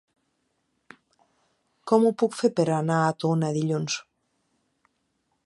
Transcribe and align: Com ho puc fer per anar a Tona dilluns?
Com 1.91 2.07
ho 2.09 2.13
puc 2.23 2.39
fer 2.39 2.51
per 2.61 2.67
anar 2.79 2.99
a 3.03 3.13
Tona 3.25 3.53
dilluns? 3.61 4.01